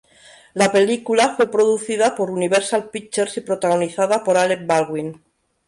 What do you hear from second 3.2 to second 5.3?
y protagonizada por Alec Baldwin.